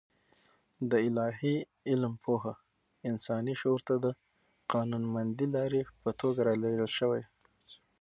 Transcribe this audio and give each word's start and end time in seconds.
د 0.89 0.91
الاهي 1.07 1.57
علم 1.89 2.13
پوهه 2.23 2.53
انساني 3.09 3.53
شعور 3.61 3.81
ته 3.87 3.95
د 4.05 4.07
قانونمندې 4.71 5.45
لارې 5.55 5.81
په 6.01 6.09
توګه 6.19 6.39
رالېږل 6.47 6.89
شوې. 6.99 7.23